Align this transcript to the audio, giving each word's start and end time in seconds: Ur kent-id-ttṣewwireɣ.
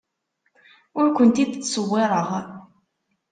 Ur 0.99 1.07
kent-id-ttṣewwireɣ. 1.17 2.29